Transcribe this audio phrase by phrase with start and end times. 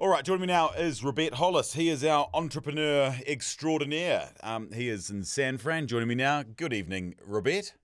[0.00, 1.72] All right, joining me now is Robert Hollis.
[1.72, 4.30] He is our entrepreneur extraordinaire.
[4.44, 5.88] Um, he is in San Fran.
[5.88, 6.44] Joining me now.
[6.44, 7.74] Good evening, Robert.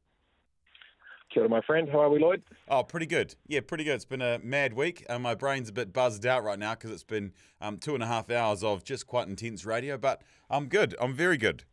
[1.32, 1.88] Kia ora, my friend.
[1.90, 2.45] How are we, Lloyd?
[2.69, 3.35] Oh, pretty good.
[3.48, 3.96] Yeah, pretty good.
[3.96, 5.04] It's been a mad week.
[5.08, 8.03] Uh, my brain's a bit buzzed out right now because it's been um, two and
[8.05, 10.95] a half hours of just quite intense radio, but I'm good.
[11.01, 11.65] I'm very good.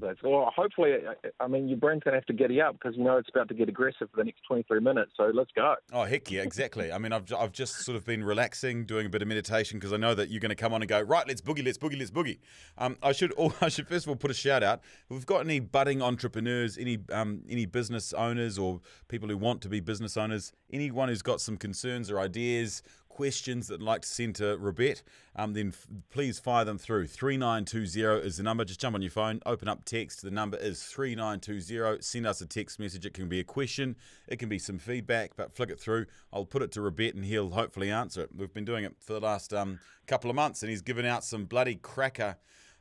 [0.00, 2.96] Well, hopefully, I- I mean, your brain's going to have to get you up because
[2.96, 5.12] you know it's about to get aggressive for the next 23 minutes.
[5.16, 5.74] So let's go.
[5.92, 6.92] Oh, heck yeah, exactly.
[6.92, 9.92] I mean, I've, I've just sort of been relaxing, doing a bit of meditation because
[9.92, 11.98] I know that you're going to come on and go, right, let's boogie, let's boogie,
[11.98, 12.38] let's boogie.
[12.78, 14.80] Um, I should I should first of all put a shout out.
[15.08, 19.60] If we've got any budding entrepreneurs, any um, any business owners or people who want
[19.62, 22.82] to be business owners, anyone who's got some concerns or ideas,
[23.16, 25.02] questions that like to send to Robert,
[25.36, 27.06] um, then f- please fire them through.
[27.06, 28.62] 3920 is the number.
[28.62, 30.20] Just jump on your phone, open up text.
[30.20, 32.02] The number is 3920.
[32.02, 33.06] Send us a text message.
[33.06, 33.96] It can be a question,
[34.28, 36.04] it can be some feedback, but flick it through.
[36.30, 38.28] I'll put it to Robert and he'll hopefully answer it.
[38.36, 41.24] We've been doing it for the last um, couple of months and he's given out
[41.24, 42.36] some bloody cracker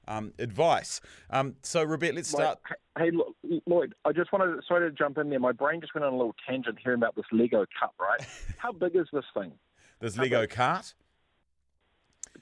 [0.05, 0.99] um, advice.
[1.29, 2.59] Um, so, Robert, let's start.
[2.97, 3.11] Hey,
[3.65, 5.39] Lloyd, I just wanted to, sorry to jump in there.
[5.39, 8.19] My brain just went on a little tangent hearing about this Lego cup, right?
[8.57, 9.53] How big is this thing?
[9.99, 10.93] This Lego cart.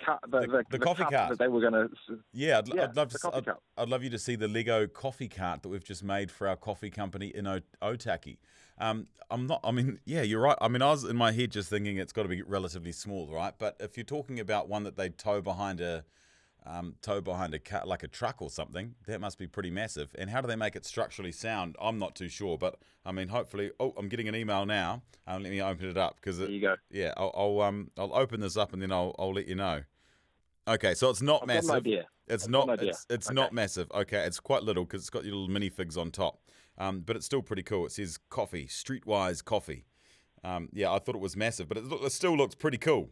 [0.03, 1.29] Cup, the, The- the coffee cart.
[1.29, 1.89] That they were going to.
[2.33, 3.29] Yeah, I'd, Yeah, I'd love the to.
[3.31, 3.81] coffee I'd.
[3.83, 6.55] I'd love you to see the Lego coffee cart that we've just made for our
[6.55, 8.37] coffee company in o- Otaki.
[8.79, 9.59] Um, I'm not.
[9.63, 10.57] I mean, yeah, you're right.
[10.59, 13.27] I mean, I was in my head just thinking it's got to be relatively small,
[13.31, 13.53] right?
[13.57, 16.03] But if you're talking about one that they tow behind a
[16.65, 20.15] um, tow behind a car, like a truck or something, that must be pretty massive.
[20.17, 21.75] And how do they make it structurally sound?
[21.81, 23.71] I'm not too sure, but I mean, hopefully.
[23.79, 25.01] Oh, I'm getting an email now.
[25.27, 26.75] Um, let me open it up because There you go.
[26.89, 29.83] yeah, I'll, I'll um I'll open this up and then I'll I'll let you know.
[30.67, 31.75] Okay, so it's not I've got an massive.
[31.75, 32.05] idea.
[32.27, 32.69] It's I've not.
[32.69, 32.89] idea.
[32.89, 33.35] It's it's Okay.
[33.35, 33.91] not massive.
[33.91, 36.39] Okay, it's quite little because it's got your little minifigs on top.
[36.77, 37.85] Um, but it's still pretty cool.
[37.85, 39.85] It says coffee, streetwise coffee.
[40.43, 43.09] Um, yeah, I thought it was massive, but it, look, it still looks pretty cool.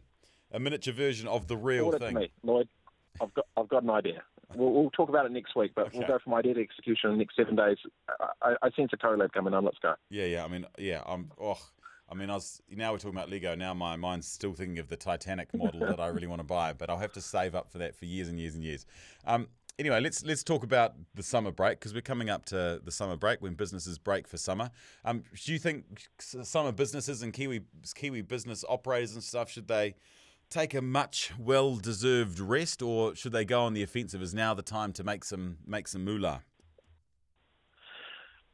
[0.50, 2.14] A miniature version of the real thing.
[2.14, 2.68] me, Lloyd.
[3.20, 4.22] I've got, I've got an idea.
[4.54, 7.16] We'll, we'll talk about it next week, but we'll go from idea to execution in
[7.16, 7.76] the next seven days.
[8.42, 9.64] I, I, sense a collab coming on.
[9.64, 9.94] Let's go.
[10.10, 10.44] Yeah, yeah.
[10.44, 11.02] I mean, yeah.
[11.06, 11.30] I'm.
[11.40, 11.58] Oh,
[12.10, 12.60] I mean, I was.
[12.70, 13.54] Now we're talking about Lego.
[13.54, 16.72] Now my mind's still thinking of the Titanic model that I really want to buy,
[16.72, 18.86] but I'll have to save up for that for years and years and years.
[19.26, 19.48] Um.
[19.78, 23.16] Anyway, let's let's talk about the summer break because we're coming up to the summer
[23.16, 24.70] break when businesses break for summer.
[25.02, 27.62] Um, do you think summer businesses and Kiwi
[27.94, 29.94] Kiwi business operators and stuff should they
[30.52, 34.22] take a much well deserved rest or should they go on the offensive?
[34.22, 36.42] Is now the time to make some make some moolah?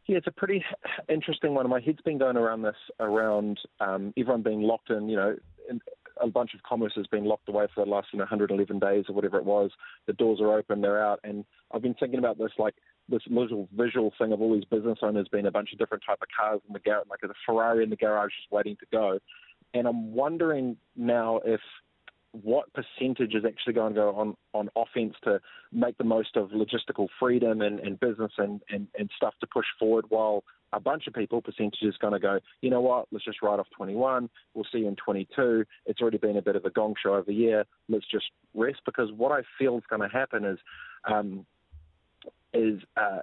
[0.07, 0.65] Yeah, it's a pretty
[1.09, 1.69] interesting one.
[1.69, 5.09] My head's been going around this, around um, everyone being locked in.
[5.09, 5.37] You know,
[6.21, 9.05] a bunch of commerce has been locked away for the last you know 111 days
[9.09, 9.71] or whatever it was.
[10.07, 12.75] The doors are open, they're out, and I've been thinking about this like
[13.09, 16.19] this little visual thing of all these business owners being a bunch of different type
[16.23, 19.19] of cars in the garage, like a Ferrari in the garage just waiting to go.
[19.75, 21.61] And I'm wondering now if
[22.33, 25.41] what percentage is actually going to go on, on offense to
[25.73, 29.67] make the most of logistical freedom and, and business and, and, and stuff to push
[29.79, 33.25] forward while a bunch of people, percentage is going to go, you know what, let's
[33.25, 34.29] just write off 21.
[34.55, 35.65] We'll see you in 22.
[35.87, 37.65] It's already been a bit of a gong show over year.
[37.89, 40.59] Let's just rest because what I feel is going to happen is
[41.11, 41.47] um,
[42.53, 43.21] is uh,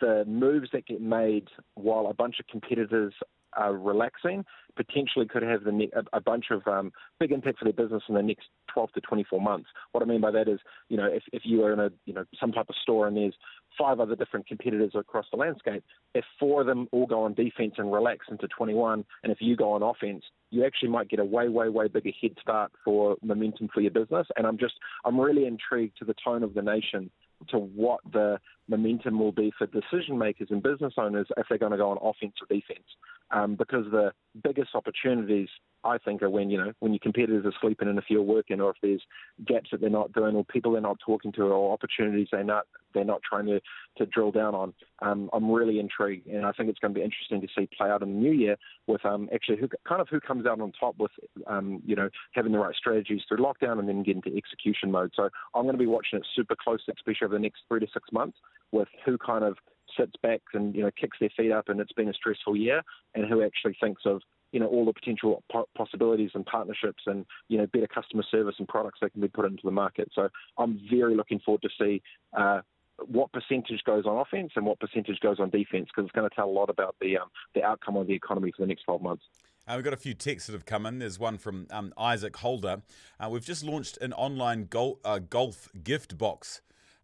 [0.00, 3.14] the moves that get made while a bunch of competitors
[3.56, 4.44] are relaxing
[4.76, 8.02] potentially could have the ne- a, a bunch of um, big impact for their business
[8.08, 9.68] in the next 12 to 24 months.
[9.92, 12.14] What I mean by that is, you know, if, if you are in a you
[12.14, 13.34] know some type of store and there's
[13.78, 15.84] five other different competitors across the landscape,
[16.14, 19.56] if four of them all go on defense and relax into 21, and if you
[19.56, 23.16] go on offense, you actually might get a way, way, way bigger head start for
[23.22, 24.26] momentum for your business.
[24.36, 27.10] And I'm just, I'm really intrigued to the tone of the nation
[27.48, 31.72] to what the momentum will be for decision makers and business owners if they're going
[31.72, 32.86] to go on offense or defense.
[33.30, 34.12] Um, because the
[34.42, 35.48] biggest opportunities,
[35.84, 38.60] I think, are when you know when your competitors are sleeping and if you're working,
[38.60, 39.02] or if there's
[39.46, 42.66] gaps that they're not doing, or people they're not talking to, or opportunities they're not
[42.94, 43.60] they're not trying to
[43.98, 44.74] to drill down on.
[45.02, 47.90] Um, I'm really intrigued, and I think it's going to be interesting to see play
[47.90, 48.56] out in the new year
[48.86, 51.12] with um, actually who kind of who comes out on top with
[51.46, 55.12] um, you know having the right strategies through lockdown and then get into execution mode.
[55.14, 57.86] So I'm going to be watching it super closely, especially over the next three to
[57.92, 58.38] six months,
[58.72, 59.58] with who kind of
[59.96, 62.82] sits back and you know kicks their feet up, and it's been a stressful year,
[63.14, 64.22] and who actually thinks of
[64.54, 68.54] you know all the potential po- possibilities and partnerships and you know better customer service
[68.58, 70.08] and products that can be put into the market.
[70.14, 72.00] So I'm very looking forward to see.
[72.32, 72.60] Uh,
[73.08, 76.34] what percentage goes on offense and what percentage goes on defense because it's going to
[76.34, 79.02] tell a lot about the um, the outcome of the economy for the next 12
[79.02, 79.24] months.
[79.66, 81.00] Uh, we've got a few texts that have come in.
[81.00, 82.82] There's one from um, Isaac Holder.
[83.18, 86.60] Uh, we've just launched an online gol- uh, golf gift box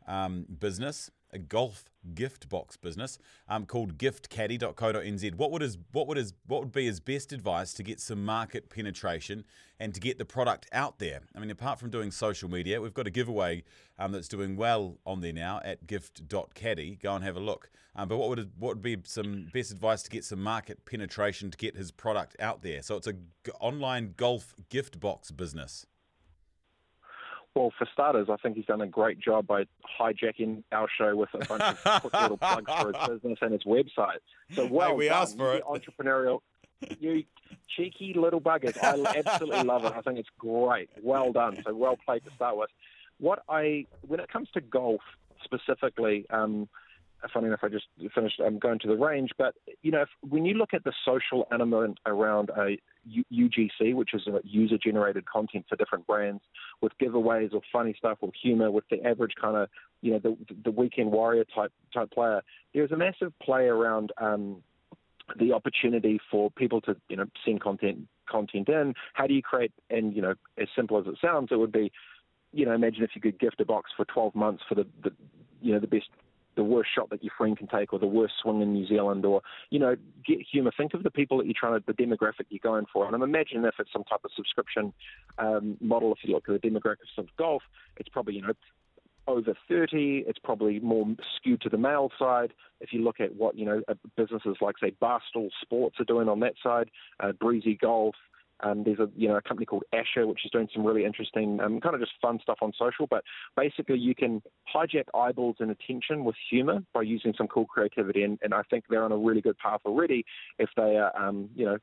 [0.06, 1.10] um, business.
[1.32, 1.84] A golf
[2.14, 3.18] gift box business
[3.48, 5.34] um, called giftcaddy.co.nz.
[5.34, 8.24] What would his what would his what would be his best advice to get some
[8.24, 9.44] market penetration
[9.78, 11.20] and to get the product out there?
[11.34, 13.64] I mean, apart from doing social media, we've got a giveaway
[13.98, 16.96] um, that's doing well on there now at gift.caddy.
[17.02, 17.70] Go and have a look.
[17.96, 21.50] Um, but what would what would be some best advice to get some market penetration
[21.50, 22.82] to get his product out there?
[22.82, 25.86] So it's a g- online golf gift box business.
[27.54, 29.64] Well, for starters, I think he's done a great job by
[29.98, 33.64] hijacking our show with a bunch of quick little plugs for his business and his
[33.64, 34.18] website.
[34.54, 35.22] So well hey, we done.
[35.22, 35.64] asked for you it.
[35.64, 36.40] Entrepreneurial.
[37.00, 37.24] You
[37.76, 38.78] cheeky little buggers.
[38.82, 39.92] I absolutely love it.
[39.94, 40.90] I think it's great.
[41.02, 41.60] Well done.
[41.66, 42.70] So well played to start with.
[43.18, 45.02] What I, when it comes to golf
[45.44, 46.68] specifically, um,
[47.32, 48.40] funny enough, I just finished.
[48.44, 51.46] I'm going to the range, but you know, if, when you look at the social
[51.52, 52.78] element around a
[53.32, 56.42] UGC, which is user-generated content for different brands,
[56.80, 59.68] with giveaways or funny stuff or humor, with the average kind of
[60.02, 62.42] you know the the weekend warrior type type player,
[62.74, 64.12] there's a massive play around.
[64.18, 64.62] Um,
[65.38, 68.94] the opportunity for people to you know send content content in.
[69.14, 69.72] How do you create?
[69.88, 71.92] And you know, as simple as it sounds, it would be,
[72.52, 75.12] you know, imagine if you could gift a box for 12 months for the, the
[75.60, 76.08] you know the best
[76.56, 79.24] the worst shot that your friend can take or the worst swing in New Zealand
[79.24, 80.72] or, you know, get humour.
[80.76, 83.06] Think of the people that you're trying to, the demographic you're going for.
[83.06, 84.92] And I'm imagining if it's some type of subscription
[85.38, 87.62] um, model, if you look at the demographics of golf,
[87.96, 88.52] it's probably, you know,
[89.26, 90.24] over 30.
[90.26, 91.06] It's probably more
[91.36, 92.52] skewed to the male side.
[92.80, 93.82] If you look at what, you know,
[94.16, 98.14] businesses like, say, Barstool Sports are doing on that side, uh, Breezy Golf,
[98.62, 101.60] um, there's a you know a company called Asher which is doing some really interesting
[101.60, 103.06] um, kind of just fun stuff on social.
[103.06, 103.24] But
[103.56, 104.42] basically, you can
[104.74, 108.84] hijack eyeballs and attention with humor by using some cool creativity, and, and I think
[108.88, 110.24] they're on a really good path already.
[110.58, 111.78] If they are um, you know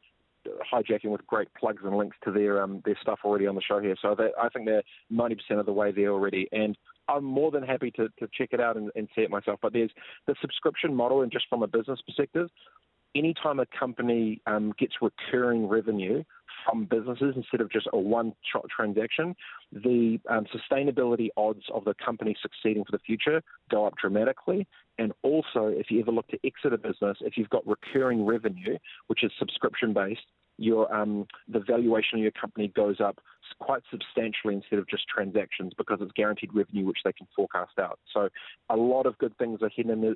[0.71, 3.79] hijacking with great plugs and links to their um, their stuff already on the show
[3.79, 3.95] here.
[4.01, 6.77] So I think they're 90% of the way there already, and
[7.09, 9.59] I'm more than happy to, to check it out and, and see it myself.
[9.61, 9.91] But there's
[10.25, 12.49] the subscription model, and just from a business perspective,
[13.15, 16.23] anytime a company um, gets recurring revenue
[16.65, 19.35] from businesses instead of just a one-shot transaction,
[19.71, 24.67] the um, sustainability odds of the company succeeding for the future go up dramatically.
[24.97, 28.77] And also, if you ever look to exit a business, if you've got recurring revenue,
[29.07, 30.21] which is subscription-based,
[30.57, 33.19] your um, the valuation of your company goes up
[33.59, 37.99] quite substantially instead of just transactions because it's guaranteed revenue which they can forecast out.
[38.13, 38.29] So
[38.69, 40.15] a lot of good things are hidden in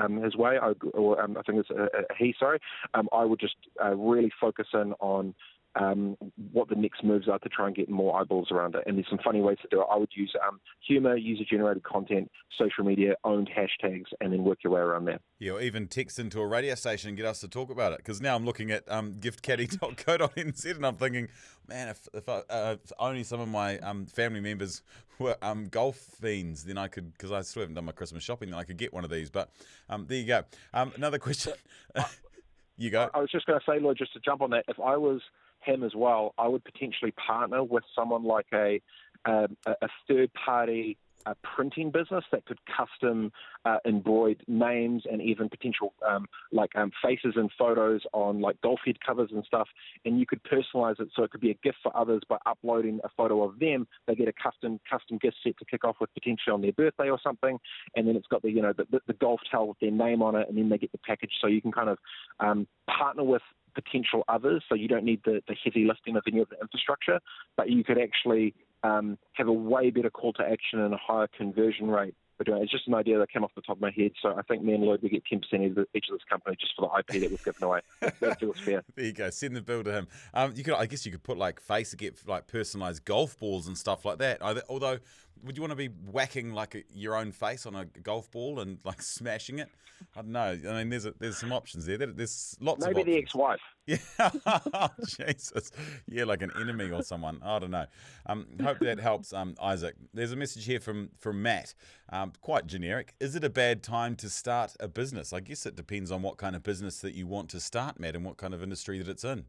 [0.00, 2.34] um, his way, I, or um, I think it's a, a he.
[2.38, 2.58] Sorry,
[2.94, 5.34] um, I would just uh, really focus in on
[5.76, 6.16] um,
[6.52, 8.82] what the next moves are to try and get more eyeballs around it.
[8.86, 9.86] And there's some funny ways to do it.
[9.90, 14.58] I would use um, humor, user generated content, social media, owned hashtags, and then work
[14.62, 15.18] your way around there.
[15.38, 17.98] Yeah, or even text into a radio station and get us to talk about it.
[17.98, 21.28] Because now I'm looking at um, giftcaddy.co.nz and I'm thinking,
[21.68, 24.82] man, if, if, I, uh, if only some of my um, family members
[25.18, 28.50] were um, golf fiends, then I could, because I still haven't done my Christmas shopping,
[28.50, 29.30] then I could get one of these.
[29.30, 29.50] But
[29.88, 30.44] um, there you go.
[30.72, 31.54] Um, another question.
[32.76, 33.10] you go.
[33.12, 35.20] I was just going to say, Lloyd, just to jump on that, if I was
[35.64, 38.80] him as well, I would potentially partner with someone like a
[39.26, 43.32] um, a, a third party a printing business that could custom
[43.64, 48.80] uh, embroid names and even potential um, like um, faces and photos on like golf
[48.84, 49.68] head covers and stuff.
[50.04, 53.00] And you could personalize it so it could be a gift for others by uploading
[53.04, 53.86] a photo of them.
[54.06, 57.08] They get a custom custom gift set to kick off with potentially on their birthday
[57.08, 57.58] or something.
[57.96, 60.22] And then it's got the you know the, the, the golf towel with their name
[60.22, 61.32] on it, and then they get the package.
[61.40, 61.98] So you can kind of
[62.40, 63.42] um, partner with
[63.74, 64.62] potential others.
[64.68, 67.20] So you don't need the, the heavy lifting of any of the infrastructure,
[67.56, 71.28] but you could actually um, have a way better call to action and a higher
[71.36, 72.14] conversion rate
[72.44, 72.62] doing.
[72.62, 74.12] It's just an idea that came off the top of my head.
[74.20, 76.56] So I think me and Lloyd we get ten percent of each of this company
[76.58, 77.80] just for the IP that we've given away.
[78.00, 78.82] that feels fair.
[78.94, 79.30] there you go.
[79.30, 80.08] Send the bill to him.
[80.32, 83.38] Um, you could, I guess, you could put like face to get like personalized golf
[83.38, 84.42] balls and stuff like that.
[84.68, 84.98] Although,
[85.42, 88.60] would you want to be whacking like a, your own face on a golf ball
[88.60, 89.68] and like smashing it?
[90.16, 90.58] I don't know.
[90.68, 91.98] I mean, there's a, there's some options there.
[91.98, 92.84] There's lots.
[92.84, 93.60] Maybe of Maybe the ex-wife.
[93.86, 93.98] Yeah,
[95.06, 95.70] Jesus.
[96.08, 97.40] Yeah, like an enemy or someone.
[97.44, 97.84] I don't know.
[98.24, 99.94] Um, hope that helps, um, Isaac.
[100.14, 101.74] There's a message here from from Matt.
[102.10, 103.14] Um, quite generic.
[103.20, 105.34] Is it a bad time to start a business?
[105.34, 108.16] I guess it depends on what kind of business that you want to start, Matt,
[108.16, 109.44] and what kind of industry that it's in.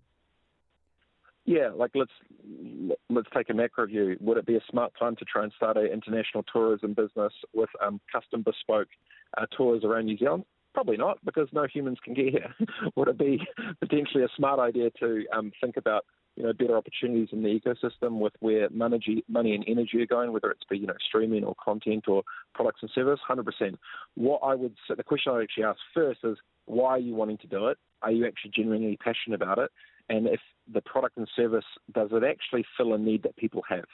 [1.45, 2.11] Yeah, like let's
[3.09, 4.17] let's take a macro view.
[4.19, 7.69] Would it be a smart time to try and start an international tourism business with
[7.85, 8.87] um, custom bespoke
[9.37, 10.45] uh, tours around New Zealand?
[10.73, 12.53] Probably not, because no humans can get here.
[12.95, 13.39] Would it be
[13.79, 18.19] potentially a smart idea to um, think about you know better opportunities in the ecosystem
[18.19, 21.53] with where money, money and energy are going, whether it's be you know streaming or
[21.63, 22.23] content or
[22.55, 23.19] products and service?
[23.25, 23.79] Hundred percent.
[24.15, 27.13] What I would say, the question I would actually ask first is why are you
[27.13, 27.77] wanting to do it?
[28.01, 29.69] Are you actually genuinely passionate about it?
[30.09, 30.39] And if
[30.71, 33.85] the product and service does it actually fill a need that people have.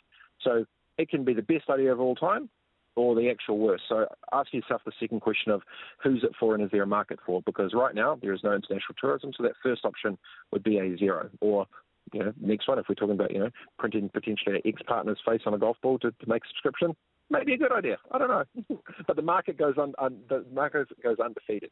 [0.42, 0.66] So
[0.98, 2.50] it can be the best idea of all time,
[2.96, 3.84] or the actual worst.
[3.88, 5.62] So ask yourself the second question of
[6.04, 7.42] who's it for and is there a market for?
[7.46, 10.18] Because right now there is no international tourism, so that first option
[10.52, 11.30] would be a zero.
[11.40, 11.68] Or
[12.14, 13.50] you know, next one, if we're talking about you know
[13.80, 16.96] printing potentially an ex-partner's face on a golf ball to, to make subscription,
[17.30, 17.98] maybe a good idea.
[18.12, 21.72] I don't know, but the market goes on, un, the market goes undefeated.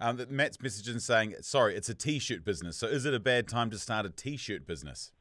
[0.00, 2.76] Um, Matt's messaging saying, "Sorry, it's a t-shirt business.
[2.76, 5.12] So is it a bad time to start a t-shirt business?"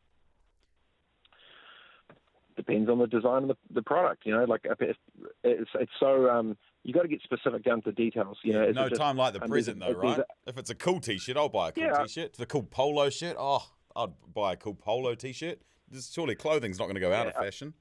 [2.59, 4.25] depends on the design of the, the product.
[4.25, 4.99] You know, like it's
[5.43, 8.37] it's, so um, you got to get specific down to details.
[8.43, 10.19] You know, no time like the present though, right?
[10.45, 12.03] if it's a cool T-shirt, I'll buy a cool yeah.
[12.03, 12.33] T-shirt.
[12.33, 15.59] The cool polo shirt, oh, I'd buy a cool polo T-shirt.
[15.89, 17.31] This, surely clothing's not going to go out yeah.
[17.31, 17.73] of fashion.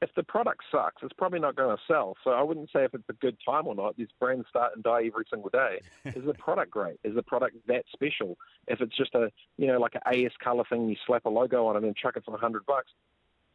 [0.00, 2.16] If the product sucks, it's probably not going to sell.
[2.22, 3.96] So I wouldn't say if it's a good time or not.
[3.96, 5.80] These brands start and die every single day.
[6.04, 7.00] Is the product great?
[7.02, 8.38] Is the product that special?
[8.68, 11.66] If it's just a you know like an AS color thing, you slap a logo
[11.66, 12.92] on it and chuck it for a hundred bucks,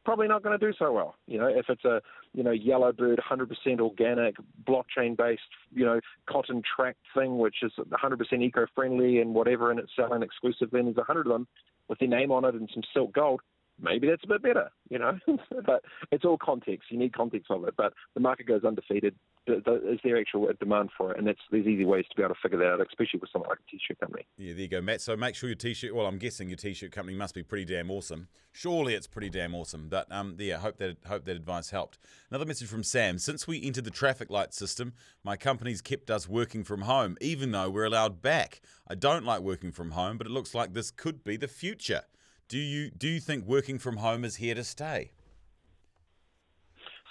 [0.03, 1.15] probably not going to do so well.
[1.27, 2.01] You know, if it's a
[2.33, 4.35] you know Yellowbird 100% organic,
[4.65, 5.41] blockchain-based,
[5.73, 10.79] you know, cotton track thing, which is 100% eco-friendly and whatever, and it's selling exclusively,
[10.79, 11.47] and there's a hundred of them
[11.87, 13.41] with their name on it and some silk gold.
[13.81, 15.17] Maybe that's a bit better, you know.
[15.65, 16.91] but it's all context.
[16.91, 17.75] You need context of it.
[17.75, 19.15] But the market goes undefeated
[19.47, 21.17] is there actual demand for it?
[21.17, 23.49] And that's there's easy ways to be able to figure that out, especially with something
[23.49, 24.25] like a t-shirt company.
[24.37, 25.01] Yeah, there you go, Matt.
[25.01, 25.93] So make sure your t-shirt.
[25.93, 28.29] Well, I'm guessing your t-shirt company must be pretty damn awesome.
[28.51, 29.89] Surely it's pretty damn awesome.
[29.89, 31.99] But um, yeah, hope that hope that advice helped.
[32.29, 33.17] Another message from Sam.
[33.17, 37.51] Since we entered the traffic light system, my company's kept us working from home, even
[37.51, 38.61] though we're allowed back.
[38.87, 42.03] I don't like working from home, but it looks like this could be the future.
[42.47, 45.11] Do you do you think working from home is here to stay?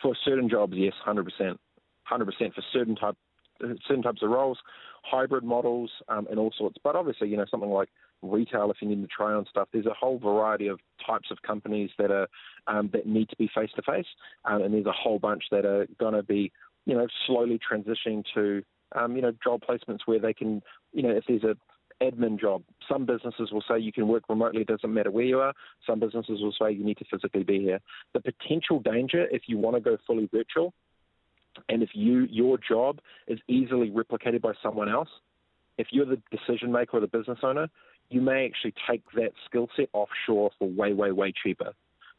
[0.01, 1.59] For certain jobs, yes, hundred percent.
[2.11, 3.17] 100% for certain type
[3.87, 4.59] certain types of roles,
[5.05, 6.77] hybrid models, um, and all sorts.
[6.83, 7.91] But obviously, you know, something like
[8.23, 11.43] retail, if you need to try on stuff, there's a whole variety of types of
[11.43, 12.29] companies that are
[12.67, 14.07] um, that need to be face to face,
[14.45, 16.53] and there's a whole bunch that are going to be,
[16.87, 18.63] you know, slowly transitioning to,
[18.97, 20.63] um, you know, job placements where they can,
[20.93, 21.57] you know, if there's a
[22.03, 22.63] admin job.
[22.89, 25.53] Some businesses will say you can work remotely, it doesn't matter where you are.
[25.87, 27.81] Some businesses will say you need to physically be here.
[28.15, 30.73] The potential danger, if you want to go fully virtual,
[31.69, 35.09] and if you your job is easily replicated by someone else,
[35.79, 37.69] if you're the decision maker or the business owner,
[38.11, 41.73] you may actually take that skill set offshore for way, way, way cheaper.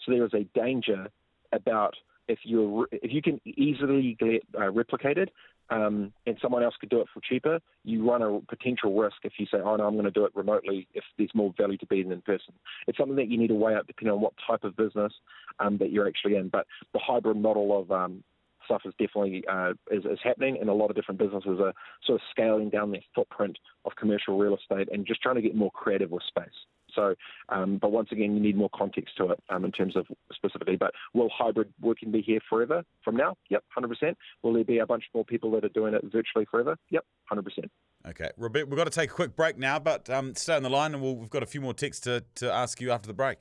[0.06, 1.08] So there is a danger
[1.52, 1.96] about
[2.28, 5.30] if you if you can easily get uh, replicated
[5.74, 9.34] um, and someone else could do it for cheaper, you run a potential risk if
[9.38, 11.86] you say, "Oh no, I'm going to do it remotely." If there's more value to
[11.88, 12.54] be in person,
[12.88, 15.12] it's something that you need to weigh up depending on what type of business
[15.60, 16.50] um, that you're actually in.
[16.50, 18.24] But the hybrid model of um,
[18.66, 21.74] stuff is definitely uh, is, is happening, and a lot of different businesses are
[22.06, 25.56] sort of scaling down their footprint of commercial real estate and just trying to get
[25.56, 26.54] more creative with space.
[26.96, 27.16] So,
[27.50, 30.76] um, but once again, you need more context to it um, in terms of specifically.
[30.76, 33.36] But will hybrid working be here forever from now?
[33.50, 34.16] Yep, 100%.
[34.42, 36.78] Will there be a bunch more people that are doing it virtually forever?
[36.90, 37.70] Yep, 100%.
[38.10, 40.70] Okay, Robert, we've got to take a quick break now, but um, stay on the
[40.70, 43.08] line and we we have got a few more texts to, to ask you after
[43.08, 43.38] the break.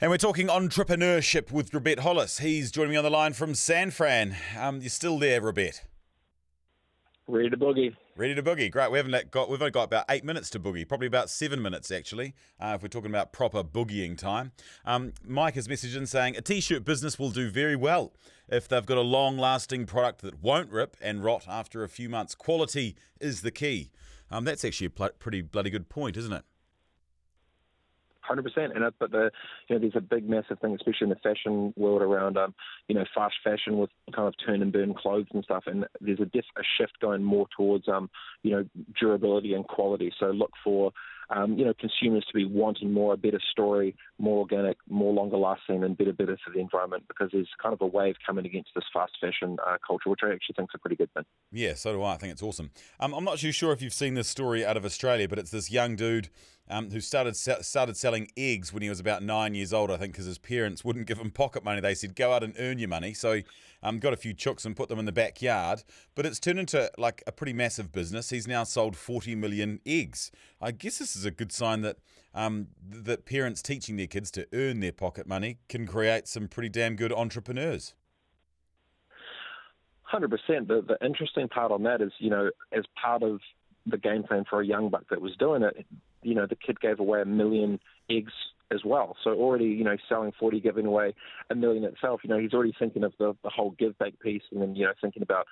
[0.00, 2.38] And we're talking entrepreneurship with Robert Hollis.
[2.38, 4.34] He's joining me on the line from San Fran.
[4.58, 5.82] Um, you're still there, Robert?
[7.32, 7.96] Ready to boogie.
[8.14, 8.70] Ready to boogie.
[8.70, 8.90] Great.
[8.90, 9.48] We haven't got.
[9.48, 10.86] We've only got about eight minutes to boogie.
[10.86, 14.52] Probably about seven minutes actually, uh, if we're talking about proper boogieing time.
[14.84, 18.12] Um, Mike has messaged in saying a t-shirt business will do very well
[18.50, 22.34] if they've got a long-lasting product that won't rip and rot after a few months.
[22.34, 23.92] Quality is the key.
[24.30, 26.44] Um, that's actually a pl- pretty bloody good point, isn't it?
[28.22, 28.72] Hundred percent.
[28.74, 29.30] And but the
[29.68, 32.54] you know there's a big massive thing, especially in the fashion world around um
[32.88, 35.64] you know fast fashion with kind of turn and burn clothes and stuff.
[35.66, 38.10] And there's a a shift going more towards um
[38.42, 38.64] you know
[38.98, 40.12] durability and quality.
[40.18, 40.92] So look for
[41.34, 45.36] um, you know, consumers to be wanting more, a better story, more organic, more longer
[45.36, 48.70] lasting, and better, better for the environment because there's kind of a wave coming against
[48.74, 51.24] this fast fashion uh, culture, which I actually think is a pretty good thing.
[51.50, 52.14] Yeah, so do I.
[52.14, 52.70] I think it's awesome.
[53.00, 55.50] Um, I'm not too sure if you've seen this story out of Australia, but it's
[55.50, 56.28] this young dude
[56.72, 60.14] um, who started started selling eggs when he was about nine years old, I think,
[60.14, 61.80] because his parents wouldn't give him pocket money.
[61.80, 63.44] They said, "Go out and earn your money." So he
[63.82, 65.84] um, got a few chooks and put them in the backyard.
[66.14, 68.30] But it's turned into like a pretty massive business.
[68.30, 70.32] He's now sold 40 million eggs.
[70.60, 71.98] I guess this is a good sign that
[72.34, 76.70] um, that parents teaching their kids to earn their pocket money can create some pretty
[76.70, 77.94] damn good entrepreneurs.
[80.04, 80.68] Hundred percent.
[80.68, 83.40] The the interesting part on that is, you know, as part of
[83.84, 85.84] the game plan for a young buck that was doing it,
[86.22, 88.32] you know, the kid gave away a million eggs
[88.72, 89.16] as well.
[89.22, 91.14] So already, you know, selling 40, giving away
[91.50, 94.42] a million itself, you know, he's already thinking of the, the whole give back piece
[94.50, 95.46] and then, you know, thinking about,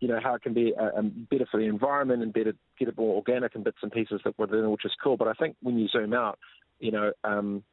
[0.00, 2.88] you know, how it can be uh, um, better for the environment and better, get
[2.88, 5.16] it more organic and bits and pieces that were there, which is cool.
[5.16, 6.38] But I think when you zoom out,
[6.78, 7.64] you know, um,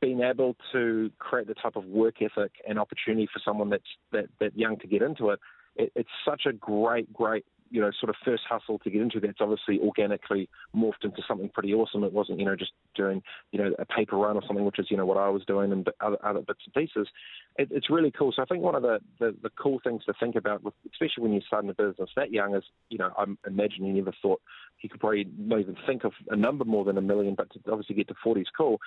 [0.00, 3.82] being able to create the type of work ethic and opportunity for someone that's
[4.12, 5.40] that, that young to get into it,
[5.76, 9.18] it, it's such a great, great you know, sort of first hustle to get into
[9.18, 12.04] that's obviously organically morphed into something pretty awesome.
[12.04, 14.86] It wasn't, you know, just doing, you know, a paper run or something, which is,
[14.90, 17.08] you know, what I was doing and other, other bits and pieces.
[17.56, 18.32] It, it's really cool.
[18.32, 21.24] So I think one of the, the, the cool things to think about, with, especially
[21.24, 24.40] when you're starting a business that young, is, you know, I imagine you never thought
[24.84, 27.72] you could probably not even think of a number more than a million, but to
[27.72, 28.78] obviously get to 40 is cool.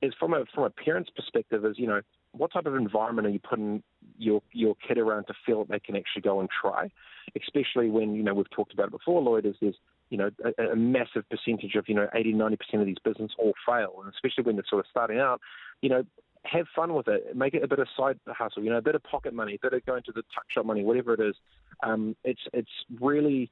[0.00, 2.00] Is from a from a parent's perspective, is you know,
[2.32, 3.82] what type of environment are you putting
[4.18, 6.90] your your kid around to feel that they can actually go and try,
[7.36, 9.44] especially when you know we've talked about it before, Lloyd.
[9.44, 9.76] Is there's
[10.08, 13.36] you know a, a massive percentage of you know 80 90 percent of these businesses
[13.38, 15.40] all fail, and especially when they're sort of starting out,
[15.82, 16.02] you know.
[16.44, 17.36] Have fun with it.
[17.36, 19.58] Make it a bit of side hustle, you know, a bit of pocket money, a
[19.62, 21.36] bit of going to the tuck shop money, whatever it is.
[21.84, 22.68] Um, it's it's
[23.00, 23.48] really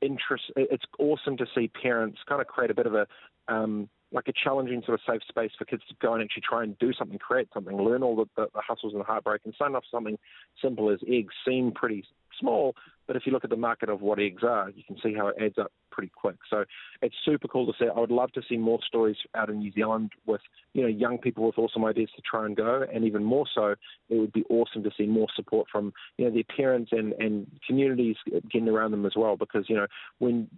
[0.00, 0.44] interest.
[0.56, 3.06] It's awesome to see parents kind of create a bit of a
[3.48, 6.62] um, like a challenging sort of safe space for kids to go and actually try
[6.62, 9.54] and do something, create something, learn all the, the, the hustles and the heartbreak, and
[9.58, 10.18] sign off something
[10.62, 12.04] simple as eggs seem pretty
[12.38, 12.74] small,
[13.06, 15.28] but if you look at the market of what eggs are, you can see how
[15.28, 16.36] it adds up pretty quick.
[16.48, 16.64] So
[17.02, 17.88] it's super cool to see.
[17.88, 20.42] I would love to see more stories out in New Zealand with
[20.74, 23.74] you know young people with awesome ideas to try and go, and even more so,
[24.08, 27.50] it would be awesome to see more support from you know their parents and and
[27.66, 28.16] communities
[28.50, 29.86] getting around them as well, because you know
[30.18, 30.48] when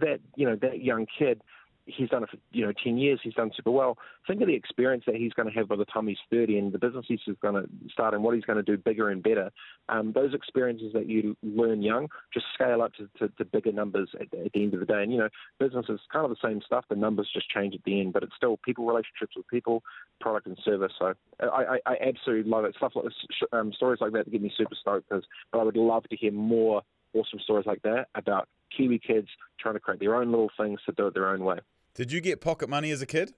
[0.00, 1.40] that you know that young kid
[1.86, 3.20] he's done it for you know ten years.
[3.22, 3.98] He's done super well.
[4.26, 6.72] Think of the experience that he's going to have by the time he's thirty, and
[6.72, 9.50] the business he's going to start, and what he's going to do bigger and better.
[9.88, 14.10] Um, those experiences that you learn young just scale up to, to, to bigger numbers
[14.14, 15.02] at, at, the end of the day.
[15.02, 16.84] And you know, business is kind of the same stuff.
[16.88, 19.82] The numbers just change at the end, but it's still people relationships with people,
[20.20, 20.92] product and service.
[20.98, 22.74] So I, I, I absolutely love it.
[22.76, 23.06] Stuff like
[23.52, 25.08] um, stories like that get me super stoked.
[25.08, 26.82] Because, but I would love to hear more
[27.14, 29.28] awesome stories like that about Kiwi kids
[29.60, 31.58] trying to create their own little things to do it their own way.
[31.94, 33.34] Did you get pocket money as a kid?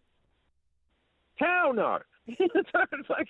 [1.37, 1.99] Hell no.
[2.27, 2.71] it's
[3.09, 3.29] like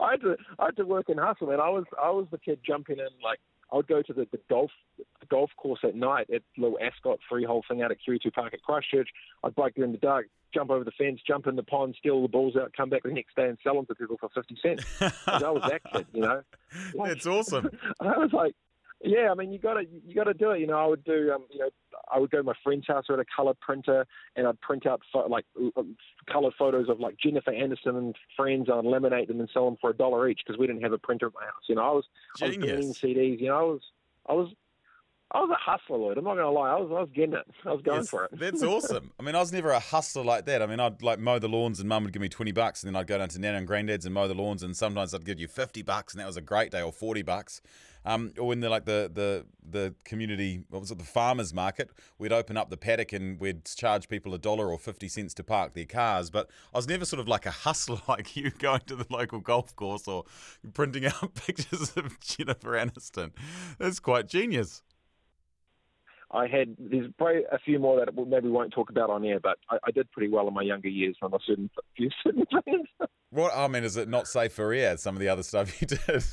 [0.00, 2.38] I had to I had to work and hustle, and I was I was the
[2.38, 3.38] kid jumping in like
[3.70, 7.18] I would go to the, the golf the golf course at night at little Ascot
[7.28, 9.08] freehold thing out at QE2 Park at Christchurch.
[9.42, 12.22] I'd bike there in the dark, jump over the fence, jump in the pond, steal
[12.22, 14.56] the balls out, come back the next day and sell them to people for fifty
[14.62, 14.84] cents.
[15.26, 16.42] I was that kid, you know.
[16.94, 17.68] Like, That's awesome.
[18.00, 18.54] I was like,
[19.04, 20.60] yeah, I mean, you got to you got to do it.
[20.60, 21.70] You know, I would do, um, you know,
[22.12, 25.02] I would go to my friend's house with a color printer, and I'd print out
[25.12, 25.44] fo- like
[26.30, 29.76] colored photos of like Jennifer Aniston and friends, and I'd laminate them and sell them
[29.80, 31.64] for a dollar each because we didn't have a printer at my house.
[31.68, 32.04] You know, I was
[32.38, 32.56] Genius.
[32.56, 33.40] I was burning CDs.
[33.40, 33.80] You know, I was
[34.28, 34.48] I was
[35.34, 36.16] I was a hustler, Lloyd.
[36.16, 36.70] I'm not going to lie.
[36.70, 37.44] I was, I was getting it.
[37.66, 38.38] I was going yes, for it.
[38.38, 39.10] that's awesome.
[39.18, 40.62] I mean, I was never a hustler like that.
[40.62, 42.94] I mean, I'd like mow the lawns, and Mum would give me twenty bucks, and
[42.94, 45.24] then I'd go down to Nana and Granddad's and mow the lawns, and sometimes I'd
[45.24, 47.60] give you fifty bucks, and that was a great day, or forty bucks.
[48.06, 51.90] Um, or when the like the the the community, what was it, the farmers market,
[52.18, 55.42] we'd open up the paddock and we'd charge people a dollar or fifty cents to
[55.42, 56.30] park their cars.
[56.30, 59.40] But I was never sort of like a hustler like you, going to the local
[59.40, 60.24] golf course or
[60.74, 63.32] printing out pictures of Jennifer Aniston.
[63.78, 64.82] That's quite genius.
[66.34, 69.58] I had there's probably a few more that maybe won't talk about on air, but
[69.70, 72.88] I, I did pretty well in my younger years on a certain few certain things.
[73.30, 74.96] What I mean is it not safe for air?
[74.96, 75.98] Some of the other stuff you did.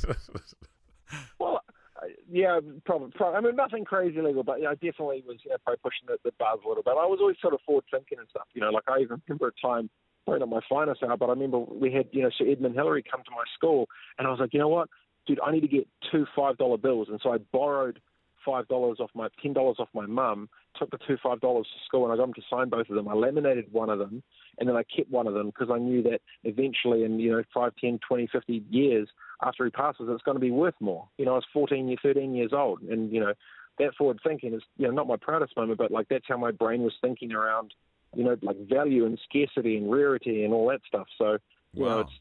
[1.39, 1.63] well,
[1.95, 3.37] uh, yeah, probably, probably.
[3.37, 6.17] I mean, nothing crazy illegal, but yeah, I definitely was you know, probably pushing the,
[6.23, 6.91] the bars a little bit.
[6.91, 8.45] I was always sort of forward thinking and stuff.
[8.53, 9.89] You know, like I even remember a time
[10.25, 13.03] probably not my finest hour, but I remember we had you know Sir Edmund Hillary
[13.09, 13.87] come to my school,
[14.19, 14.87] and I was like, you know what,
[15.25, 17.99] dude, I need to get two five dollar bills, and so I borrowed
[18.45, 21.85] five dollars off my ten dollars off my mum, took the two five dollars to
[21.85, 23.07] school, and I got him to sign both of them.
[23.07, 24.23] I laminated one of them,
[24.57, 27.43] and then I kept one of them because I knew that eventually, in you know
[27.53, 29.07] five, ten, twenty, fifty years
[29.43, 31.07] after he passes, it's going to be worth more.
[31.17, 33.33] You know, I was fourteen, thirteen years old, and you know
[33.79, 36.51] that forward thinking is you know not my proudest moment, but like that's how my
[36.51, 37.73] brain was thinking around
[38.15, 41.07] you know like value and scarcity and rarity and all that stuff.
[41.17, 41.37] So
[41.73, 42.11] you know it's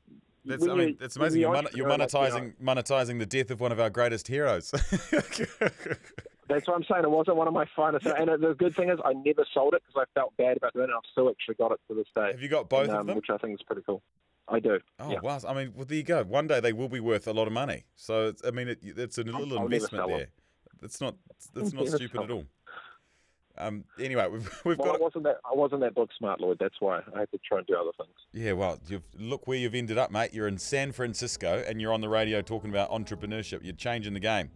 [0.44, 1.40] that's, I mean, it's amazing.
[1.40, 4.70] You're, you're monetizing like, monetizing the death of one of our greatest heroes.
[6.48, 7.04] That's what I'm saying.
[7.04, 8.06] It wasn't one of my finest.
[8.06, 10.88] And the good thing is, I never sold it because I felt bad about doing
[10.88, 10.92] it.
[10.92, 12.32] I've still actually got it to this day.
[12.32, 13.16] Have you got both and, um, of them?
[13.16, 14.02] Which I think is pretty cool.
[14.48, 14.80] I do.
[14.98, 15.20] Oh yeah.
[15.22, 15.38] wow!
[15.46, 16.24] I mean, well, there you go.
[16.24, 17.84] One day they will be worth a lot of money.
[17.94, 20.28] So it's, I mean, it, it's a little I'll investment there.
[20.82, 21.14] It's not.
[21.54, 22.46] It's not stupid at all.
[23.60, 25.00] Um, anyway, we've, we've well, got.
[25.00, 25.40] I wasn't that.
[25.44, 26.58] I wasn't that book smart, Lloyd.
[26.58, 28.10] That's why I had to try and do other things.
[28.32, 30.32] Yeah, well, you've, look where you've ended up, mate.
[30.32, 33.60] You're in San Francisco, and you're on the radio talking about entrepreneurship.
[33.62, 34.50] You're changing the game.